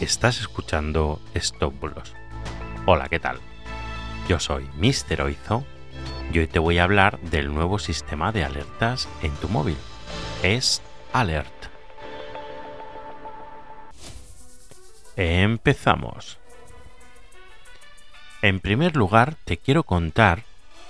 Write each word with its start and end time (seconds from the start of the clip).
Estás 0.00 0.40
escuchando 0.40 1.20
Stop 1.34 1.78
Bulos. 1.78 2.14
Hola, 2.84 3.08
¿qué 3.08 3.20
tal? 3.20 3.38
Yo 4.28 4.40
soy 4.40 4.68
Mr. 4.76 5.22
Oizo 5.22 5.64
y 6.32 6.40
hoy 6.40 6.48
te 6.48 6.58
voy 6.58 6.78
a 6.78 6.84
hablar 6.84 7.20
del 7.20 7.54
nuevo 7.54 7.78
sistema 7.78 8.32
de 8.32 8.42
alertas 8.42 9.08
en 9.22 9.30
tu 9.36 9.48
móvil. 9.48 9.76
Es 10.42 10.82
Alert. 11.12 11.52
Empezamos. 15.14 16.38
En 18.42 18.58
primer 18.58 18.96
lugar, 18.96 19.36
te 19.44 19.58
quiero 19.58 19.84
contar 19.84 20.42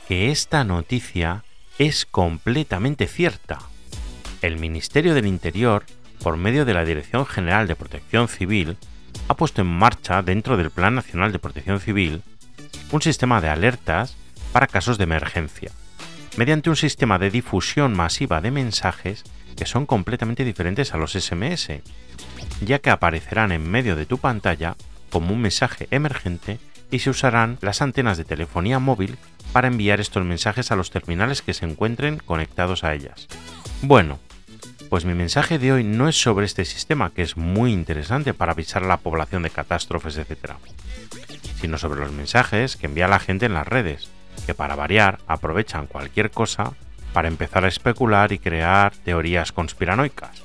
que 0.08 0.30
esta 0.30 0.64
noticia 0.64 1.44
es 1.78 2.06
completamente 2.06 3.06
cierta. 3.06 3.58
El 4.40 4.58
Ministerio 4.58 5.12
del 5.12 5.26
Interior, 5.26 5.84
por 6.22 6.38
medio 6.38 6.64
de 6.64 6.72
la 6.72 6.86
Dirección 6.86 7.26
General 7.26 7.68
de 7.68 7.76
Protección 7.76 8.28
Civil, 8.28 8.78
ha 9.28 9.34
puesto 9.34 9.62
en 9.62 9.68
marcha 9.68 10.22
dentro 10.22 10.56
del 10.56 10.70
Plan 10.70 10.94
Nacional 10.94 11.32
de 11.32 11.38
Protección 11.38 11.80
Civil 11.80 12.22
un 12.92 13.02
sistema 13.02 13.40
de 13.40 13.48
alertas 13.48 14.16
para 14.52 14.66
casos 14.66 14.98
de 14.98 15.04
emergencia, 15.04 15.72
mediante 16.36 16.70
un 16.70 16.76
sistema 16.76 17.18
de 17.18 17.30
difusión 17.30 17.94
masiva 17.94 18.40
de 18.40 18.50
mensajes 18.50 19.24
que 19.56 19.66
son 19.66 19.86
completamente 19.86 20.44
diferentes 20.44 20.94
a 20.94 20.98
los 20.98 21.12
SMS, 21.12 21.80
ya 22.60 22.78
que 22.78 22.90
aparecerán 22.90 23.52
en 23.52 23.68
medio 23.68 23.96
de 23.96 24.06
tu 24.06 24.18
pantalla 24.18 24.76
como 25.10 25.32
un 25.32 25.40
mensaje 25.40 25.88
emergente 25.90 26.58
y 26.90 27.00
se 27.00 27.10
usarán 27.10 27.58
las 27.60 27.82
antenas 27.82 28.18
de 28.18 28.24
telefonía 28.24 28.78
móvil 28.78 29.16
para 29.52 29.68
enviar 29.68 30.00
estos 30.00 30.24
mensajes 30.24 30.70
a 30.70 30.76
los 30.76 30.90
terminales 30.90 31.42
que 31.42 31.54
se 31.54 31.64
encuentren 31.64 32.18
conectados 32.18 32.84
a 32.84 32.94
ellas. 32.94 33.28
Bueno, 33.82 34.18
pues 34.94 35.04
mi 35.04 35.14
mensaje 35.14 35.58
de 35.58 35.72
hoy 35.72 35.82
no 35.82 36.08
es 36.08 36.22
sobre 36.22 36.46
este 36.46 36.64
sistema, 36.64 37.10
que 37.10 37.22
es 37.22 37.36
muy 37.36 37.72
interesante 37.72 38.32
para 38.32 38.52
avisar 38.52 38.84
a 38.84 38.86
la 38.86 38.98
población 38.98 39.42
de 39.42 39.50
catástrofes, 39.50 40.16
etc., 40.18 40.52
sino 41.60 41.78
sobre 41.78 41.98
los 41.98 42.12
mensajes 42.12 42.76
que 42.76 42.86
envía 42.86 43.08
la 43.08 43.18
gente 43.18 43.46
en 43.46 43.54
las 43.54 43.66
redes, 43.66 44.08
que 44.46 44.54
para 44.54 44.76
variar 44.76 45.18
aprovechan 45.26 45.88
cualquier 45.88 46.30
cosa 46.30 46.74
para 47.12 47.26
empezar 47.26 47.64
a 47.64 47.68
especular 47.68 48.30
y 48.30 48.38
crear 48.38 48.94
teorías 48.94 49.50
conspiranoicas. 49.50 50.44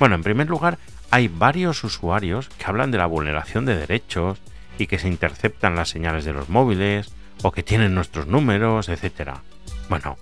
Bueno, 0.00 0.16
en 0.16 0.24
primer 0.24 0.50
lugar, 0.50 0.78
hay 1.12 1.28
varios 1.28 1.84
usuarios 1.84 2.48
que 2.48 2.64
hablan 2.64 2.90
de 2.90 2.98
la 2.98 3.06
vulneración 3.06 3.64
de 3.64 3.76
derechos 3.76 4.40
y 4.76 4.88
que 4.88 4.98
se 4.98 5.06
interceptan 5.06 5.76
las 5.76 5.88
señales 5.88 6.24
de 6.24 6.32
los 6.32 6.48
móviles 6.48 7.12
o 7.44 7.52
que 7.52 7.62
tienen 7.62 7.94
nuestros 7.94 8.26
números, 8.26 8.88
etc. 8.88 9.34
Bueno, 9.88 10.18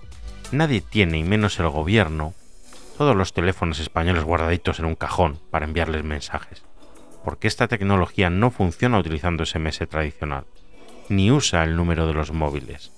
nadie 0.51 0.81
tiene, 0.81 1.17
y 1.17 1.23
menos 1.23 1.59
el 1.59 1.69
gobierno, 1.69 2.35
todos 3.01 3.15
los 3.15 3.33
teléfonos 3.33 3.79
españoles 3.79 4.23
guardaditos 4.23 4.77
en 4.77 4.85
un 4.85 4.93
cajón 4.93 5.39
para 5.49 5.65
enviarles 5.65 6.03
mensajes, 6.03 6.61
porque 7.25 7.47
esta 7.47 7.67
tecnología 7.67 8.29
no 8.29 8.51
funciona 8.51 8.99
utilizando 8.99 9.43
SMS 9.43 9.79
tradicional, 9.89 10.45
ni 11.09 11.31
usa 11.31 11.63
el 11.63 11.75
número 11.75 12.05
de 12.05 12.13
los 12.13 12.31
móviles. 12.31 12.91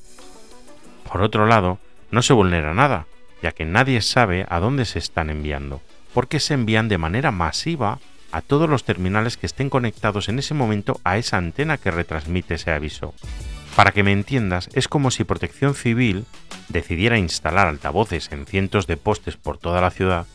Por 1.09 1.21
otro 1.21 1.45
lado, 1.45 1.79
no 2.11 2.21
se 2.21 2.33
vulnera 2.33 2.73
nada, 2.73 3.07
ya 3.41 3.53
que 3.53 3.63
nadie 3.63 4.01
sabe 4.01 4.45
a 4.49 4.59
dónde 4.59 4.83
se 4.83 4.99
están 4.99 5.29
enviando, 5.29 5.79
porque 6.13 6.41
se 6.41 6.53
envían 6.53 6.89
de 6.89 6.97
manera 6.97 7.31
masiva 7.31 7.99
a 8.33 8.41
todos 8.41 8.69
los 8.69 8.83
terminales 8.83 9.37
que 9.37 9.45
estén 9.45 9.69
conectados 9.69 10.27
en 10.27 10.37
ese 10.37 10.53
momento 10.53 10.99
a 11.05 11.15
esa 11.15 11.37
antena 11.37 11.77
que 11.77 11.91
retransmite 11.91 12.55
ese 12.55 12.71
aviso. 12.71 13.13
Para 13.75 13.91
que 13.91 14.03
me 14.03 14.11
entiendas, 14.11 14.69
es 14.73 14.87
como 14.87 15.09
si 15.09 15.23
Protección 15.23 15.73
Civil 15.73 16.25
decidiera 16.69 17.17
instalar 17.17 17.67
altavoces 17.67 18.31
en 18.31 18.45
cientos 18.45 18.85
de 18.85 18.97
postes 18.97 19.35
por 19.35 19.57
toda 19.57 19.81
la 19.81 19.89
ciudad 19.89 20.27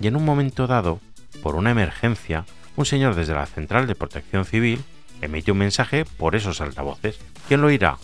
y 0.00 0.06
en 0.06 0.16
un 0.16 0.24
momento 0.24 0.66
dado, 0.66 1.00
por 1.42 1.54
una 1.54 1.70
emergencia, 1.70 2.44
un 2.76 2.84
señor 2.84 3.14
desde 3.14 3.34
la 3.34 3.46
central 3.46 3.86
de 3.86 3.94
Protección 3.94 4.44
Civil 4.44 4.84
emite 5.22 5.52
un 5.52 5.58
mensaje 5.58 6.04
por 6.04 6.36
esos 6.36 6.60
altavoces. 6.60 7.18
¿Quién 7.48 7.62
lo 7.62 7.70
irá? 7.70 7.96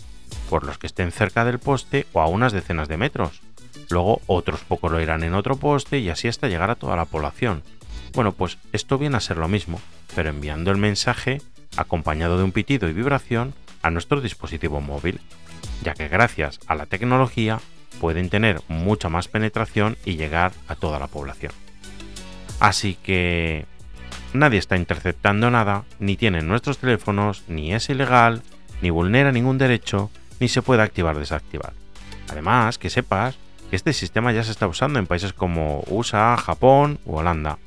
Por 0.49 0.65
los 0.65 0.79
que 0.79 0.87
estén 0.87 1.11
cerca 1.11 1.45
del 1.45 1.59
poste 1.59 2.07
o 2.13 2.21
a 2.21 2.27
unas 2.27 2.51
decenas 2.51 2.87
de 2.87 2.97
metros. 2.97 3.41
Luego 3.89 4.21
otros 4.25 4.61
pocos 4.61 4.91
lo 4.91 4.99
irán 4.99 5.23
en 5.23 5.35
otro 5.35 5.57
poste 5.57 5.99
y 5.99 6.09
así 6.09 6.27
hasta 6.27 6.47
llegar 6.47 6.71
a 6.71 6.75
toda 6.75 6.95
la 6.95 7.05
población. 7.05 7.61
Bueno, 8.13 8.31
pues 8.31 8.57
esto 8.71 8.97
viene 8.97 9.17
a 9.17 9.21
ser 9.21 9.37
lo 9.37 9.47
mismo, 9.47 9.79
pero 10.15 10.29
enviando 10.29 10.71
el 10.71 10.77
mensaje 10.77 11.41
acompañado 11.77 12.37
de 12.37 12.43
un 12.43 12.51
pitido 12.51 12.89
y 12.89 12.93
vibración 12.93 13.53
a 13.81 13.89
nuestro 13.89 14.21
dispositivo 14.21 14.81
móvil, 14.81 15.19
ya 15.83 15.93
que 15.93 16.07
gracias 16.07 16.59
a 16.67 16.75
la 16.75 16.85
tecnología 16.85 17.59
pueden 17.99 18.29
tener 18.29 18.61
mucha 18.67 19.09
más 19.09 19.27
penetración 19.27 19.97
y 20.05 20.15
llegar 20.15 20.51
a 20.67 20.75
toda 20.75 20.99
la 20.99 21.07
población. 21.07 21.51
Así 22.59 22.95
que 23.01 23.65
nadie 24.33 24.59
está 24.59 24.77
interceptando 24.77 25.49
nada, 25.49 25.83
ni 25.99 26.15
tiene 26.15 26.41
nuestros 26.41 26.77
teléfonos, 26.77 27.43
ni 27.47 27.73
es 27.73 27.89
ilegal, 27.89 28.43
ni 28.81 28.89
vulnera 28.89 29.31
ningún 29.31 29.57
derecho, 29.57 30.09
ni 30.39 30.47
se 30.47 30.61
puede 30.61 30.83
activar 30.83 31.15
o 31.15 31.19
desactivar. 31.19 31.73
Además, 32.29 32.77
que 32.77 32.89
sepas 32.89 33.37
que 33.69 33.75
este 33.75 33.93
sistema 33.93 34.31
ya 34.31 34.43
se 34.43 34.51
está 34.51 34.67
usando 34.67 34.99
en 34.99 35.07
países 35.07 35.33
como 35.33 35.83
USA, 35.87 36.37
Japón 36.37 36.99
u 37.05 37.15
Holanda, 37.15 37.57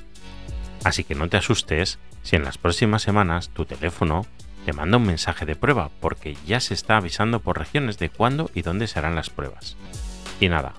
Así 0.85 1.03
que 1.03 1.15
no 1.15 1.29
te 1.29 1.39
asustes 1.39 1.99
si 2.23 2.37
en 2.37 2.45
las 2.45 2.59
próximas 2.59 3.03
semanas 3.03 3.49
tu 3.49 3.65
teléfono 3.65 4.27
te 4.65 4.73
manda 4.73 4.97
un 4.97 5.07
mensaje 5.07 5.47
de 5.47 5.57
prueba, 5.57 5.91
porque 6.01 6.37
ya 6.47 6.61
se 6.61 6.75
está 6.75 6.97
avisando 6.97 7.41
por 7.41 7.59
regiones 7.59 7.99
de 7.99 8.09
cuándo 8.09 8.51
y 8.55 8.63
dónde 8.63 8.87
se 8.87 8.99
harán 8.99 9.15
las 9.15 9.31
pruebas. 9.31 9.77
Y 10.41 10.49
nada, 10.49 10.73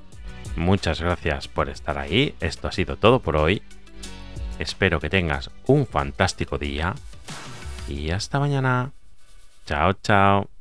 muchas 0.55 1.01
gracias 1.01 1.47
por 1.47 1.69
estar 1.69 1.97
ahí, 1.97 2.35
esto 2.39 2.67
ha 2.67 2.71
sido 2.71 2.97
todo 2.97 3.19
por 3.19 3.37
hoy. 3.37 3.61
Espero 4.59 4.99
que 4.99 5.09
tengas 5.09 5.51
un 5.65 5.85
fantástico 5.85 6.57
día 6.57 6.95
y 7.87 8.11
hasta 8.11 8.39
mañana. 8.39 8.91
Chao, 9.65 9.93
chao. 9.93 10.54